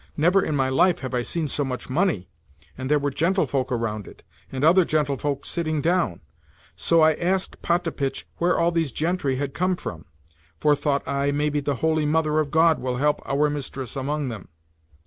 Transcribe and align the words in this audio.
Never 0.17 0.41
in 0.41 0.55
my 0.55 0.67
life 0.67 0.97
have 1.01 1.13
I 1.13 1.21
seen 1.21 1.47
so 1.47 1.63
much 1.63 1.87
money. 1.87 2.27
And 2.75 2.89
there 2.89 2.97
were 2.97 3.11
gentlefolk 3.11 3.71
around 3.71 4.07
it, 4.07 4.23
and 4.51 4.63
other 4.63 4.83
gentlefolk 4.83 5.45
sitting 5.45 5.79
down. 5.79 6.21
So, 6.75 7.01
I 7.01 7.13
asked 7.13 7.61
Potapitch 7.61 8.25
where 8.37 8.57
all 8.57 8.71
these 8.71 8.91
gentry 8.91 9.35
had 9.35 9.53
come 9.53 9.75
from; 9.75 10.05
for, 10.59 10.75
thought 10.75 11.07
I, 11.07 11.31
maybe 11.31 11.59
the 11.59 11.75
Holy 11.85 12.07
Mother 12.07 12.39
of 12.39 12.49
God 12.49 12.79
will 12.79 12.97
help 12.97 13.21
our 13.27 13.47
mistress 13.47 13.95
among 13.95 14.29
them. 14.29 14.47